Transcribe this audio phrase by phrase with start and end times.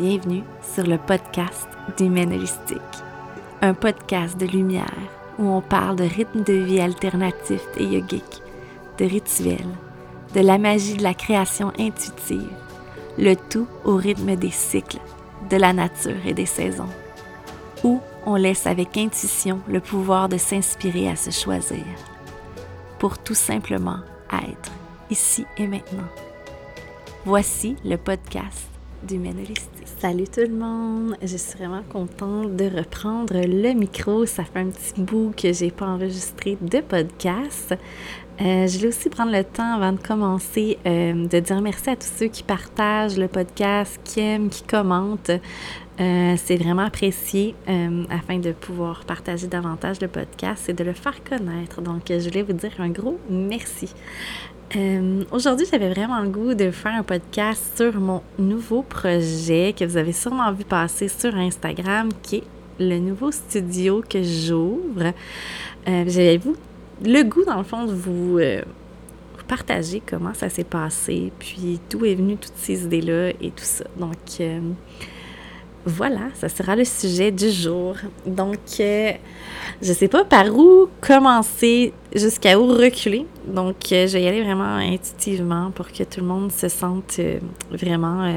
[0.00, 1.68] Bienvenue sur le podcast
[1.98, 2.80] d'Humaine Holistique,
[3.60, 4.96] un podcast de lumière
[5.38, 8.40] où on parle de rythme de vie alternatif et yogique,
[8.96, 9.58] de rituels,
[10.34, 12.48] de la magie de la création intuitive,
[13.18, 15.00] le tout au rythme des cycles,
[15.50, 16.88] de la nature et des saisons,
[17.84, 21.84] où on laisse avec intuition le pouvoir de s'inspirer à se choisir,
[22.98, 23.98] pour tout simplement
[24.32, 24.72] être
[25.10, 26.08] ici et maintenant.
[27.26, 28.70] Voici le podcast
[29.06, 29.20] du.
[30.00, 31.16] Salut tout le monde!
[31.22, 34.26] Je suis vraiment contente de reprendre le micro.
[34.26, 37.74] Ça fait un petit bout que j'ai pas enregistré de podcast.
[38.40, 41.96] Euh, je vais aussi prendre le temps avant de commencer euh, de dire merci à
[41.96, 45.30] tous ceux qui partagent le podcast, qui aiment, qui commentent.
[46.00, 47.54] Euh, c'est vraiment apprécié
[48.08, 51.82] afin de pouvoir partager davantage le podcast et de le faire connaître.
[51.82, 53.92] Donc, je voulais vous dire un gros merci.
[54.76, 59.84] Euh, aujourd'hui, j'avais vraiment le goût de faire un podcast sur mon nouveau projet que
[59.84, 62.44] vous avez sûrement vu passer sur Instagram, qui est
[62.78, 65.12] le nouveau studio que j'ouvre.
[65.88, 66.40] Euh, j'avais
[67.04, 68.62] le goût, dans le fond, de vous, euh,
[69.36, 73.64] vous partager comment ça s'est passé, puis d'où est venu toutes ces idées-là et tout
[73.64, 73.84] ça.
[73.98, 74.40] Donc,
[75.86, 77.96] voilà, ça sera le sujet du jour.
[78.26, 79.12] Donc, euh,
[79.80, 83.26] je sais pas par où commencer, jusqu'à où reculer.
[83.46, 87.16] Donc, euh, je vais y aller vraiment intuitivement pour que tout le monde se sente
[87.18, 87.38] euh,
[87.70, 88.30] vraiment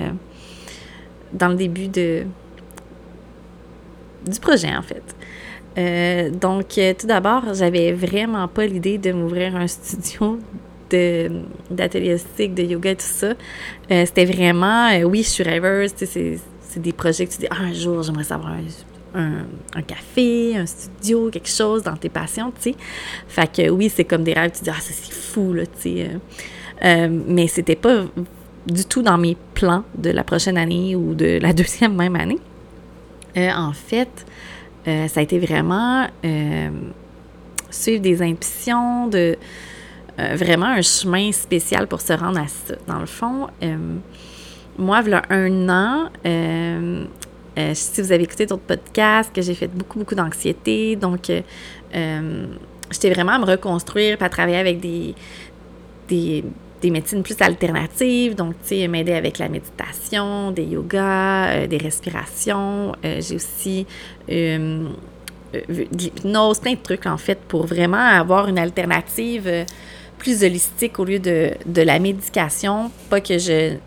[1.34, 2.24] dans le début de,
[4.26, 5.04] du projet, en fait.
[6.40, 10.40] donc, tout d'abord, j'avais vraiment pas l'idée de m'ouvrir un studio
[11.72, 13.34] d'atelier de yoga et tout ça.
[13.90, 16.38] C'était vraiment, oui, je suis rêveuse, c'est
[16.74, 18.56] c'est des projets que tu dis, ah, un jour, j'aimerais savoir
[19.14, 22.76] un, café, un studio, quelque chose dans tes passions, tu sais.
[23.28, 26.10] Fait que oui, c'est comme des rêves, tu dis, ah, c'est fou, là, tu sais.
[26.10, 26.18] Euh,
[26.84, 28.06] euh, mais c'était pas
[28.66, 32.40] du tout dans mes plans de la prochaine année ou de la deuxième même année.
[33.38, 34.26] Euh, en fait,
[34.86, 36.08] ça a été vraiment
[37.70, 39.38] suivre des impulsions, de
[40.18, 42.76] vraiment un chemin spécial pour se rendre à ça.
[42.88, 43.48] Dans le fond,
[44.78, 47.06] moi, il y a un an, euh,
[47.58, 50.96] euh, si vous avez écouté d'autres podcasts, que j'ai fait beaucoup, beaucoup d'anxiété.
[50.96, 52.48] Donc, euh,
[52.92, 55.14] j'étais vraiment à me reconstruire, puis à travailler avec des,
[56.10, 56.44] des,
[56.90, 58.36] médecines plus alternatives.
[58.36, 62.94] Donc, tu sais, m'aider avec la méditation, des yogas, des respirations.
[63.04, 63.86] j'ai aussi
[64.28, 64.88] de
[65.70, 69.66] l'hypnose, plein de trucs, en fait, pour vraiment avoir une alternative
[70.18, 72.92] plus holistique au lieu de, de la médication.
[73.10, 73.78] Pas que je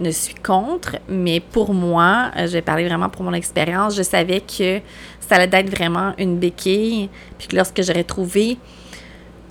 [0.00, 4.02] ne suis contre, mais pour moi, euh, je vais parler vraiment pour mon expérience, je
[4.02, 4.80] savais que
[5.20, 7.08] ça allait être vraiment une béquille,
[7.38, 8.58] puis que lorsque j'aurais trouvé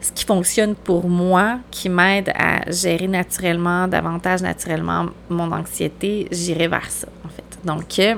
[0.02, 6.68] ce qui fonctionne pour moi, qui m'aide à gérer naturellement, davantage naturellement mon anxiété, j'irai
[6.68, 7.44] vers ça, en fait.
[7.66, 8.16] Donc, euh,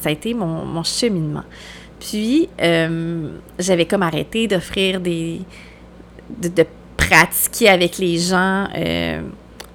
[0.00, 1.44] ça a été mon, cheminement.
[2.00, 5.40] Puis, euh, j'avais comme arrêté d'offrir des...
[6.28, 8.66] De, pratiquer avec les gens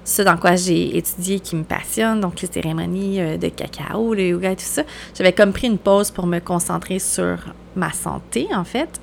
[0.04, 4.28] ce dans quoi j'ai étudié qui me passionne, donc les cérémonies euh, de cacao, le
[4.28, 4.82] yoga et tout ça.
[5.16, 7.38] J'avais comme pris une pause pour me concentrer sur
[7.76, 9.00] ma santé, en fait.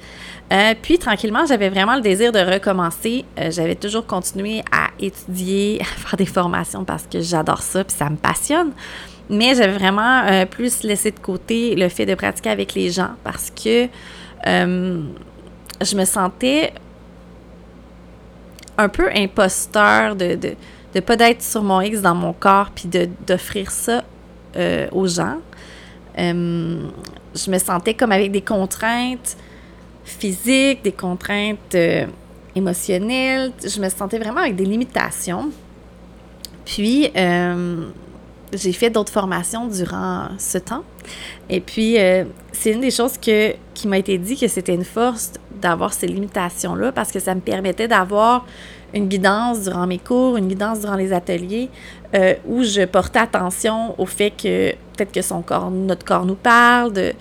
[0.51, 3.25] Euh, puis, tranquillement, j'avais vraiment le désir de recommencer.
[3.37, 7.95] Euh, j'avais toujours continué à étudier, à faire des formations parce que j'adore ça, puis
[7.95, 8.71] ça me passionne.
[9.29, 13.51] Mais j'avais vraiment plus laissé de côté le fait de pratiquer avec les gens parce
[13.51, 13.89] que
[14.45, 16.71] je me sentais
[18.77, 20.55] un peu imposteur de de
[21.01, 22.89] pas d'être sur mon X dans mon corps, puis
[23.25, 24.03] d'offrir ça
[24.55, 25.37] euh, aux gens.
[26.17, 26.87] Euh,
[27.35, 29.37] je me sentais comme avec des contraintes
[30.03, 32.05] physiques, des contraintes euh,
[32.55, 33.51] émotionnelles.
[33.63, 35.51] Je me sentais vraiment avec des limitations.
[36.65, 37.09] Puis,
[38.53, 40.83] j'ai fait d'autres formations durant ce temps.
[41.49, 41.95] Et puis,
[42.51, 45.31] c'est une des choses que, qui m'a été dit que c'était une force
[45.61, 48.45] d'avoir ces limitations-là parce que ça me permettait d'avoir
[48.93, 51.69] une guidance durant mes cours, une guidance durant les ateliers,
[52.15, 56.35] euh, où je portais attention au fait que peut-être que son corps, notre corps nous
[56.35, 57.13] parle, de,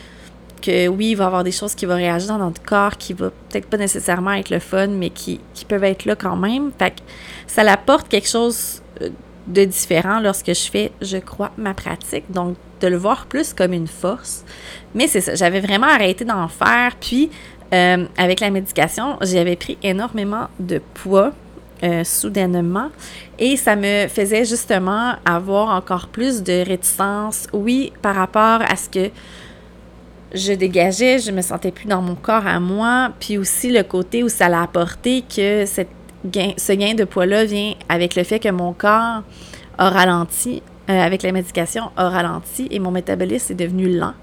[0.62, 3.12] que oui, il va y avoir des choses qui vont réagir dans notre corps qui
[3.12, 6.70] va peut-être pas nécessairement être le fun, mais qui, qui peuvent être là quand même.
[6.78, 7.00] Fait que
[7.46, 9.10] ça apporte quelque chose euh,
[9.46, 12.24] de différent lorsque je fais, je crois, ma pratique.
[12.30, 14.44] Donc, de le voir plus comme une force.
[14.94, 16.96] Mais c'est ça, j'avais vraiment arrêté d'en faire.
[17.00, 17.30] Puis,
[17.72, 21.32] euh, avec la médication, j'avais pris énormément de poids
[21.82, 22.88] euh, soudainement.
[23.38, 28.88] Et ça me faisait justement avoir encore plus de réticence, oui, par rapport à ce
[28.88, 29.10] que
[30.34, 34.22] je dégageais, je me sentais plus dans mon corps à moi, puis aussi le côté
[34.22, 35.88] où ça l'a apporté que cette
[36.24, 39.22] gain, ce gain de poids-là vient avec le fait que mon corps
[39.78, 44.14] a ralenti euh, avec la médication a ralenti et mon métabolisme est devenu lent.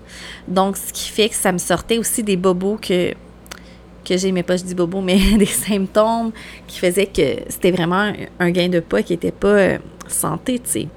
[0.48, 3.14] Donc, ce qui fait que ça me sortait aussi des bobos que,
[4.04, 6.32] que j'aimais pas, je dis bobos, mais des symptômes
[6.68, 9.78] qui faisaient que c'était vraiment un gain de poids qui n'était pas euh,
[10.08, 10.88] santé, tu sais.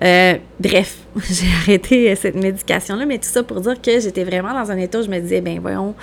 [0.00, 0.98] Euh, bref,
[1.28, 5.00] j'ai arrêté cette médication-là, mais tout ça pour dire que j'étais vraiment dans un état
[5.00, 5.94] où je me disais, ben voyons,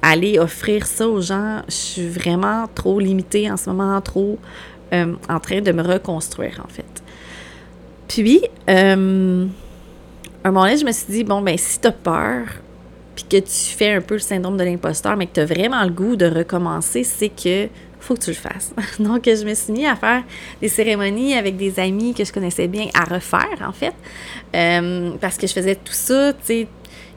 [0.00, 4.38] aller offrir ça aux gens, je suis vraiment trop limitée en ce moment, trop
[4.92, 7.02] en train de me reconstruire, en fait.
[8.12, 9.46] Puis, euh,
[10.44, 12.44] un moment donné, je me suis dit, bon, ben si t'as peur,
[13.28, 15.90] que tu fais un peu le syndrome de l'imposteur, mais que tu as vraiment le
[15.90, 17.68] goût de recommencer, c'est que
[18.02, 18.72] faut que tu le fasses.
[18.98, 20.22] Donc, je me suis mis à faire
[20.60, 23.94] des cérémonies avec des amis que je connaissais bien à refaire, en fait,
[24.54, 26.66] euh, parce que je faisais tout ça, tu sais.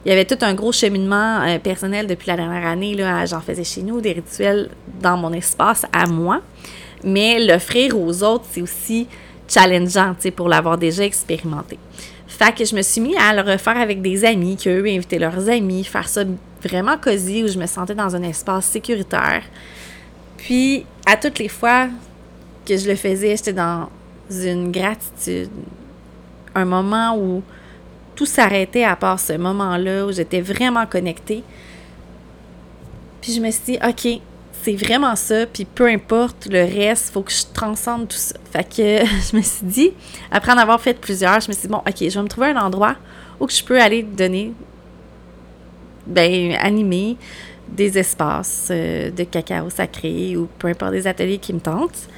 [0.04, 2.94] Il y avait tout un gros cheminement euh, personnel depuis la dernière année.
[2.94, 4.70] Là, j'en faisais chez nous, des rituels
[5.02, 6.42] dans mon espace à moi.
[7.02, 9.08] Mais l'offrir aux autres, c'est aussi
[9.48, 11.76] challengeant, pour l'avoir déjà expérimenté.
[12.36, 15.48] Fait que je me suis mis à le refaire avec des amis, qu'eux invitaient leurs
[15.48, 16.22] amis, faire ça
[16.62, 19.42] vraiment cosy, où je me sentais dans un espace sécuritaire.
[20.36, 21.88] Puis, à toutes les fois
[22.66, 23.88] que je le faisais, j'étais dans
[24.30, 25.48] une gratitude.
[26.54, 27.42] Un moment où
[28.14, 31.42] tout s'arrêtait à part ce moment-là, où j'étais vraiment connectée.
[33.22, 34.20] Puis je me suis dit, OK,
[34.66, 38.34] c'est vraiment ça, puis peu importe le reste, faut que je transcende tout ça.
[38.50, 39.92] Fait que je me suis dit,
[40.32, 42.48] après en avoir fait plusieurs, je me suis dit, bon, OK, je vais me trouver
[42.48, 42.96] un endroit
[43.38, 44.52] où je peux aller donner,
[46.04, 47.16] ben, animer
[47.68, 52.08] des espaces euh, de cacao sacré ou peu importe des ateliers qui me tentent.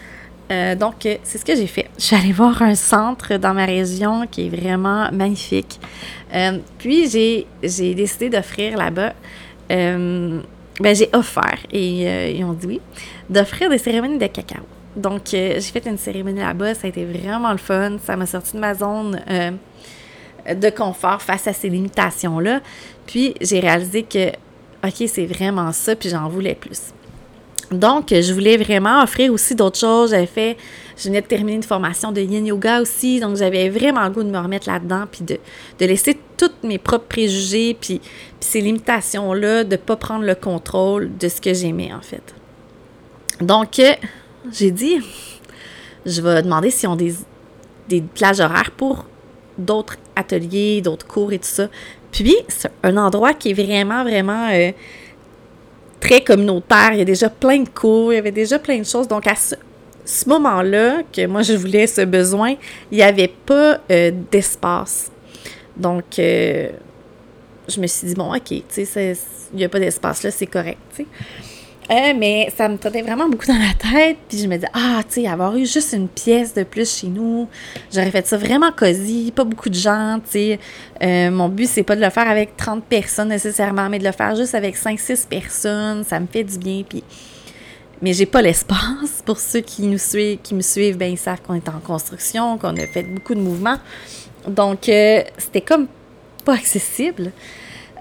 [0.50, 1.90] Euh, donc, euh, c'est ce que j'ai fait.
[1.98, 5.78] Je suis allée voir un centre dans ma région qui est vraiment magnifique.
[6.78, 7.46] puis, j'ai
[7.94, 9.12] décidé d'offrir là-bas
[10.80, 12.80] ben, j'ai offert, et euh, ils ont dit oui,
[13.28, 14.62] d'offrir des cérémonies de cacao.
[14.96, 18.26] Donc, euh, j'ai fait une cérémonie là-bas, ça a été vraiment le fun, ça m'a
[18.26, 22.60] sorti de ma zone euh, de confort face à ces limitations-là.
[23.06, 24.28] Puis, j'ai réalisé que,
[24.84, 26.92] OK, c'est vraiment ça, puis j'en voulais plus.
[27.70, 30.10] Donc, je voulais vraiment offrir aussi d'autres choses.
[30.10, 30.56] J'avais fait,
[30.96, 34.22] je venais de terminer une formation de yin yoga aussi, donc j'avais vraiment le goût
[34.22, 35.38] de me remettre là-dedans, puis de,
[35.84, 38.00] laisser tous mes propres préjugés, puis,
[38.40, 42.34] ces limitations-là, de ne pas prendre le contrôle de ce que j'aimais, en fait.
[43.40, 43.92] Donc, euh,
[44.50, 45.00] j'ai dit,
[46.06, 47.14] je vais demander s'ils ont des,
[47.88, 49.04] des plages horaires pour
[49.58, 51.68] d'autres ateliers, d'autres cours et tout ça.
[52.12, 54.48] Puis, c'est un endroit qui est vraiment, vraiment...
[54.52, 54.72] Euh,
[56.00, 56.90] très communautaire.
[56.92, 59.08] Il y a déjà plein de cours, il y avait déjà plein de choses.
[59.08, 59.54] Donc, à ce,
[60.26, 62.54] moment-là, que moi, je voulais ce besoin,
[62.90, 65.10] il n'y avait pas euh, d'espace.
[65.76, 66.70] Donc, euh,
[67.68, 69.16] je me suis dit, bon, OK, tu sais,
[69.52, 70.78] il n'y a pas d'espace là, c'est correct.
[71.90, 74.18] Euh, mais ça me trottait vraiment beaucoup dans la tête.
[74.28, 77.06] Puis je me disais, ah, tu sais, avoir eu juste une pièce de plus chez
[77.06, 77.48] nous,
[77.92, 80.58] j'aurais fait ça vraiment cosy, pas beaucoup de gens, tu sais.
[81.02, 84.12] Euh, mon but, c'est pas de le faire avec 30 personnes nécessairement, mais de le
[84.12, 86.04] faire juste avec 5-6 personnes.
[86.04, 86.82] Ça me fait du bien.
[86.86, 87.02] Puis.
[88.02, 89.22] Mais j'ai pas l'espace.
[89.24, 92.58] Pour ceux qui nous suivent, qui me suivent, ben ils savent qu'on est en construction,
[92.58, 93.78] qu'on a fait beaucoup de mouvements.
[94.46, 95.86] Donc, euh, c'était comme
[96.44, 97.32] pas accessible.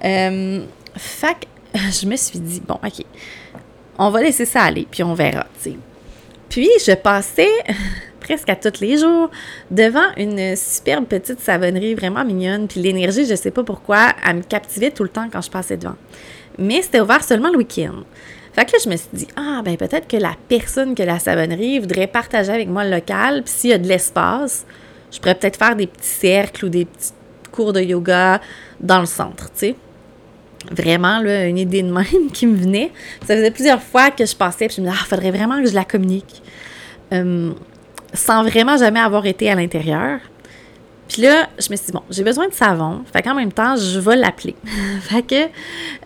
[0.02, 1.48] Fait
[2.02, 3.06] je me suis dit, bon, OK,
[3.98, 5.72] on va laisser ça aller, puis on verra, tu.
[6.50, 7.52] Puis, je passais
[8.20, 9.30] presque à tous les jours
[9.72, 12.68] devant une superbe petite savonnerie vraiment mignonne.
[12.68, 15.78] Puis l'énergie, je sais pas pourquoi, elle me captivait tout le temps quand je passais
[15.78, 15.96] devant.
[16.58, 18.04] Mais c'était ouvert seulement le week-end.
[18.54, 21.20] Fait que là, je me suis dit, ah, ben peut-être que la personne que la
[21.20, 24.66] savonnerie voudrait partager avec moi le local, puis s'il y a de l'espace,
[25.12, 27.12] je pourrais peut-être faire des petits cercles ou des petits
[27.52, 28.42] cours de yoga
[28.80, 29.76] dans le centre, tu sais
[30.72, 32.92] vraiment là, une idée de même qui me venait.
[33.26, 35.70] Ça faisait plusieurs fois que je passais et je me disais, ah, faudrait vraiment que
[35.70, 36.42] je la communique.
[37.14, 37.52] Euh,
[38.14, 40.20] sans vraiment jamais avoir été à l'intérieur.
[41.08, 43.04] Puis là, je me suis dit, bon, j'ai besoin de savon.
[43.14, 44.56] Fait qu'en même temps, je vais l'appeler.
[45.02, 45.44] fait que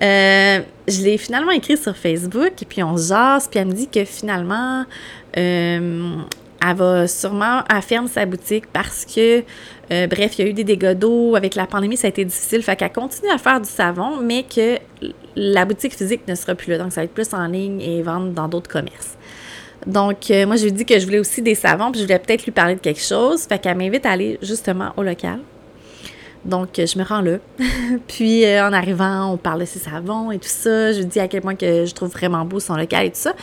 [0.03, 3.48] euh, je l'ai finalement écrit sur Facebook et puis on jase.
[3.48, 4.86] Puis elle me dit que finalement,
[5.38, 6.15] euh,
[6.63, 9.43] elle va sûrement, elle ferme sa boutique parce que,
[9.91, 11.35] euh, bref, il y a eu des dégâts d'eau.
[11.35, 12.61] Avec la pandémie, ça a été difficile.
[12.61, 14.77] Fait qu'elle continue à faire du savon, mais que
[15.35, 16.77] la boutique physique ne sera plus là.
[16.77, 19.17] Donc, ça va être plus en ligne et vendre dans d'autres commerces.
[19.87, 22.19] Donc, euh, moi, je lui dit que je voulais aussi des savons, puis je voulais
[22.19, 23.43] peut-être lui parler de quelque chose.
[23.43, 25.39] Fait qu'elle m'invite à aller justement au local.
[26.45, 27.37] Donc, euh, je me rends là.
[28.07, 30.91] puis, en arrivant, on parle de ses savons et tout ça.
[30.91, 33.17] Je lui dis à quel point que je trouve vraiment beau son local et tout
[33.19, 33.33] ça.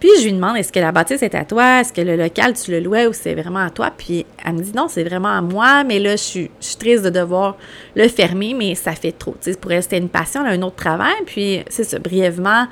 [0.00, 2.54] Puis je lui demande est-ce que la bâtisse est à toi, est-ce que le local
[2.54, 3.90] tu le louais ou c'est vraiment à toi?
[3.96, 7.10] Puis elle me dit non, c'est vraiment à moi, mais là je suis, triste de
[7.10, 7.56] devoir
[7.96, 9.34] le fermer, mais ça fait trop.
[9.42, 11.14] Tu sais, pour elle c'était une passion, elle un autre travail.
[11.26, 12.66] Puis c'est ça, brièvement,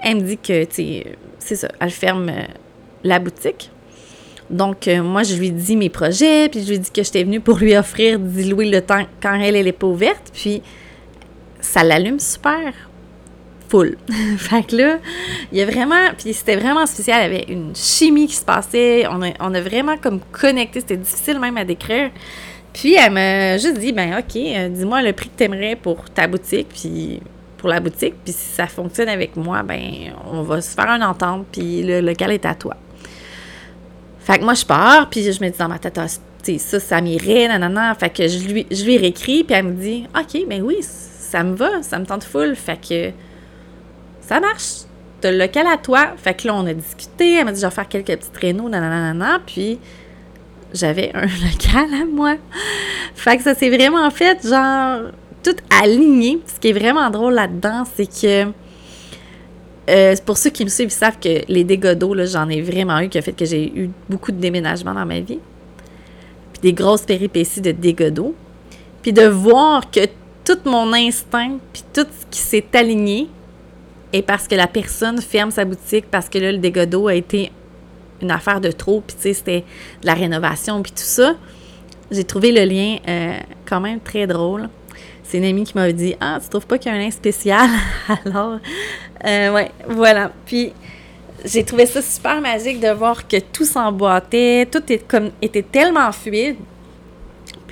[0.00, 2.42] elle me dit que c'est ça, elle ferme euh,
[3.02, 3.70] la boutique.
[4.50, 7.40] Donc, euh, moi, je lui dis mes projets, puis je lui dis que j'étais venue
[7.40, 10.30] pour lui offrir d'y louer le temps quand elle, elle n'est pas ouverte.
[10.32, 10.62] Puis,
[11.60, 12.87] ça l'allume super
[13.68, 13.96] full.
[14.38, 14.98] fait que là,
[15.52, 18.44] il y a vraiment, puis c'était vraiment spécial, il y avait une chimie qui se
[18.44, 22.10] passait, on a, on a vraiment comme connecté, c'était difficile même à décrire.
[22.72, 26.08] Puis elle m'a juste dit, ben ok, euh, dis-moi le prix que tu aimerais pour
[26.10, 27.20] ta boutique, puis
[27.56, 31.02] pour la boutique, puis si ça fonctionne avec moi, ben on va se faire une
[31.02, 32.76] entente, puis le local est à toi.
[34.28, 35.98] Fait que moi, je pars, puis je me dis dans ma tête,
[36.58, 37.94] ça, ça m'irait, nanana.
[37.94, 41.42] Fait que je lui, je lui réécris, puis elle me dit, OK, ben oui, ça
[41.42, 42.54] me va, ça me tente full.
[42.54, 43.10] Fait que
[44.28, 44.82] ça marche.
[45.22, 46.08] T'as le local à toi.
[46.18, 47.36] Fait que là, on a discuté.
[47.36, 49.78] Elle m'a dit, je vais faire quelques petits traîneaux, nanana, puis
[50.74, 52.36] j'avais un local à moi.
[53.14, 55.10] Fait que ça s'est vraiment fait, genre,
[55.42, 56.40] tout aligné.
[56.46, 58.52] Ce qui est vraiment drôle là-dedans, c'est que
[59.88, 63.00] euh, pour ceux qui me suivent, ils savent que les dégâts d'eau, j'en ai vraiment
[63.00, 65.40] eu, qui a fait que j'ai eu beaucoup de déménagements dans ma vie.
[66.52, 68.12] Puis des grosses péripéties de dégâts.
[69.00, 70.00] Puis de voir que
[70.44, 73.28] tout mon instinct, puis tout ce qui s'est aligné,
[74.12, 77.14] est parce que la personne ferme sa boutique, parce que là, le dégât d'eau a
[77.14, 77.50] été
[78.20, 79.64] une affaire de trop, puis tu sais, c'était
[80.02, 81.34] de la rénovation, puis tout ça.
[82.10, 84.68] J'ai trouvé le lien euh, quand même très drôle.
[85.22, 87.10] C'est une amie qui m'avait dit Ah, tu trouves pas qu'il y a un lien
[87.10, 87.68] spécial
[88.24, 88.58] Alors,
[89.26, 90.32] euh, ouais, voilà.
[90.46, 90.72] Puis,
[91.44, 96.56] j'ai trouvé ça super magique de voir que tout s'emboîtait, tout comme, était tellement fluide.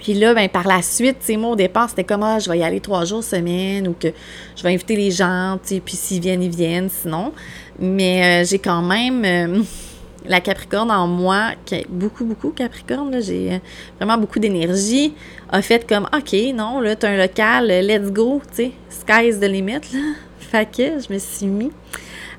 [0.06, 2.58] Puis là, ben, par la suite, tu moi, au départ, c'était comme, ah, je vais
[2.58, 4.06] y aller trois jours semaine ou que
[4.54, 7.32] je vais inviter les gens, tu puis s'ils viennent, ils viennent, sinon.
[7.80, 9.24] Mais euh, j'ai quand même.
[9.24, 9.62] Euh,
[10.28, 13.58] la Capricorne en moi, qui est beaucoup, beaucoup Capricorne, j'ai euh,
[13.98, 15.12] vraiment beaucoup d'énergie,
[15.50, 19.40] a fait comme OK, non, là, t'as un local, let's go, tu sais, sky is
[19.40, 19.98] the limit, là.
[20.38, 21.72] Fait je me suis mis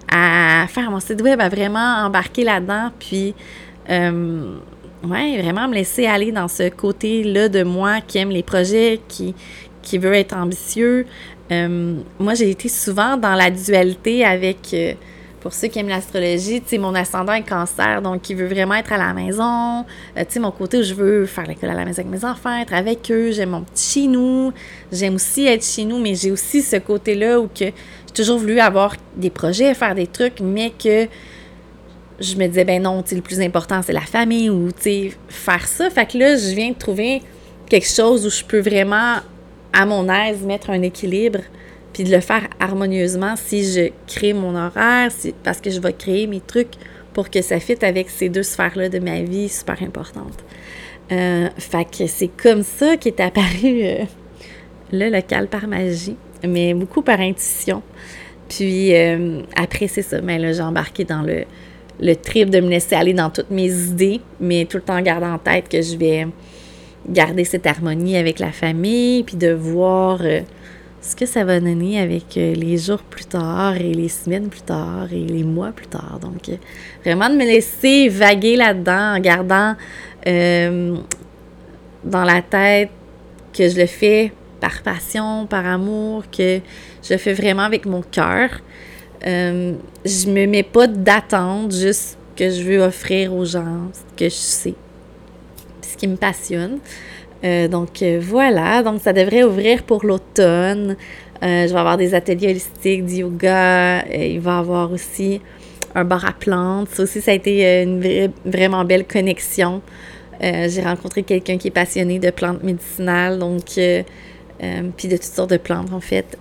[0.10, 3.36] à faire mon site web, à vraiment embarquer là-dedans, puis,
[3.90, 4.56] euh,
[5.10, 9.34] ouais, vraiment me laisser aller dans ce côté-là de moi qui aime les projets, qui,
[9.82, 11.06] qui veut être ambitieux.
[11.52, 14.74] Euh, moi, j'ai été souvent dans la dualité avec
[15.48, 18.74] pour ceux qui aiment l'astrologie, tu sais, mon ascendant est cancer, donc il veut vraiment
[18.74, 19.86] être à la maison.
[20.18, 22.26] Euh, tu sais, mon côté où je veux faire l'école à la maison avec mes
[22.26, 23.32] enfants, être avec eux.
[23.32, 24.52] J'aime mon petit chez nous.
[24.92, 27.74] J'aime aussi être chez nous, mais j'ai aussi ce côté-là où que j'ai
[28.14, 31.08] toujours voulu avoir des projets, faire des trucs, mais que
[32.20, 34.70] je me disais, ben non, le plus important, c'est la famille ou,
[35.30, 35.90] faire ça.
[35.90, 37.22] Fait que là, je viens de trouver
[37.70, 39.18] quelque chose où je peux vraiment,
[39.74, 41.40] à mon aise, mettre un équilibre
[41.94, 45.10] puis de le faire harmonieusement si je crée mon horaire,
[45.44, 46.74] parce que je vais créer mes trucs
[47.14, 50.44] pour que ça fitte avec ces deux sphères-là de ma vie super importantes.
[51.12, 54.04] Euh, fait que c'est comme ça qu'est apparu euh,
[54.92, 57.82] le local par magie, mais beaucoup par intuition.
[58.50, 61.46] Puis euh, après, c'est ça, mais là, j'ai embarqué dans le,
[62.00, 65.26] le trip de me laisser aller dans toutes mes idées, mais tout le temps garder
[65.28, 66.28] en tête que je vais
[67.08, 70.20] garder cette harmonie avec la famille, puis de voir
[71.08, 74.62] ce que ça va donner avec euh, les jours plus tard et les semaines plus
[74.62, 76.20] tard et les mois plus tard.
[76.22, 76.56] Donc, euh,
[77.04, 79.76] vraiment de me laisser vaguer là-dedans en gardant
[80.28, 80.98] euh,
[82.04, 82.90] dans la tête
[83.54, 86.60] que je le fais par passion, par amour, que
[87.04, 88.50] je le fais vraiment avec mon cœur.
[89.26, 89.74] Euh,
[90.06, 94.36] je me mets pas d'attente, juste que je veux offrir aux gens ce que je
[94.36, 94.76] sais,
[95.82, 96.80] ce qui me passionne.
[97.44, 100.96] Euh, donc euh, voilà, donc ça devrait ouvrir pour l'automne.
[101.44, 104.06] Euh, je vais avoir des ateliers holistiques, du yoga.
[104.08, 105.42] il va y avoir aussi
[105.94, 106.90] un bar à plantes.
[106.90, 109.82] Ça aussi, ça a été une vraiment belle connexion.
[110.42, 115.58] J'ai rencontré quelqu'un qui est passionné de plantes médicinales, donc puis de toutes sortes de
[115.58, 116.38] plantes en fait.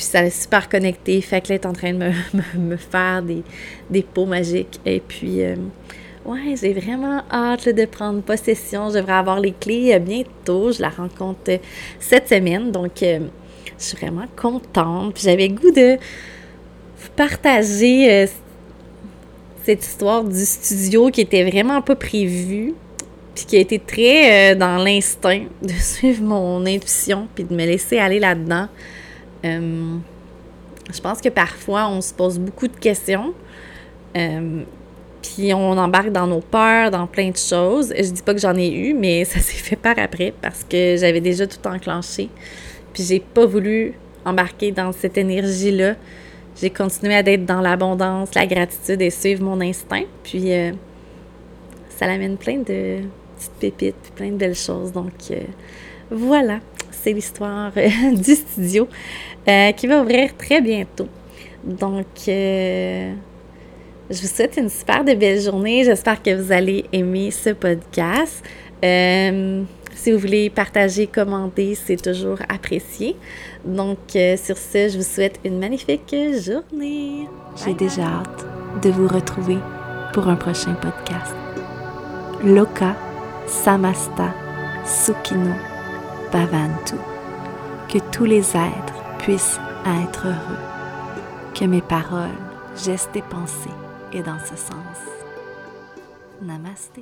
[0.00, 1.20] Puis ça est super connecté.
[1.20, 2.12] Fait que là, est en train de me,
[2.58, 3.42] me, faire des,
[3.90, 4.80] des pots magiques.
[4.86, 5.42] Et puis
[6.24, 8.90] Ouais, j'ai vraiment hâte de prendre possession.
[8.90, 10.70] Je devrais avoir les clés euh, bientôt.
[10.70, 11.58] Je la rencontre euh,
[11.98, 12.70] cette semaine.
[12.70, 13.20] Donc, euh,
[13.78, 15.14] je suis vraiment contente.
[15.14, 18.26] Puis j'avais goût de vous partager
[19.64, 22.74] cette histoire du studio qui était vraiment pas prévue.
[23.34, 27.98] Puis qui a été très dans l'instinct de suivre mon intuition puis de me laisser
[27.98, 28.68] aller là-dedans.
[29.42, 33.34] Je pense que parfois, on se pose beaucoup de questions.
[35.22, 37.92] Puis on embarque dans nos peurs, dans plein de choses.
[37.96, 40.96] Je dis pas que j'en ai eu, mais ça s'est fait par après parce que
[40.96, 42.28] j'avais déjà tout enclenché.
[42.92, 43.94] Puis j'ai pas voulu
[44.24, 45.94] embarquer dans cette énergie-là.
[46.60, 50.04] J'ai continué à être dans l'abondance, la gratitude et suivre mon instinct.
[50.22, 50.72] Puis euh,
[51.90, 53.00] ça l'amène plein de
[53.36, 54.92] petites pépites, plein de belles choses.
[54.92, 55.40] Donc euh,
[56.10, 56.60] voilà,
[57.02, 58.88] c'est l'histoire euh, du studio
[59.76, 61.08] qui va ouvrir très bientôt.
[61.64, 63.14] Donc Je
[64.10, 65.82] vous souhaite une super belle journée.
[65.84, 68.44] J'espère que vous allez aimer ce podcast.
[68.84, 69.62] Euh,
[69.94, 73.16] si vous voulez partager, commenter, c'est toujours apprécié.
[73.64, 76.14] Donc, euh, sur ce, je vous souhaite une magnifique
[76.44, 77.28] journée.
[77.64, 78.46] J'ai déjà hâte
[78.82, 79.58] de vous retrouver
[80.14, 81.34] pour un prochain podcast.
[82.42, 82.96] Loka
[83.46, 84.32] Samasta
[84.86, 85.69] Sukino
[86.32, 86.94] Bhavantu.
[87.88, 89.58] Que tous les êtres puissent
[90.04, 90.58] être heureux.
[91.54, 92.28] Que mes paroles,
[92.76, 93.68] gestes et pensées
[94.12, 94.98] aient dans ce sens.
[96.40, 97.00] Namaste.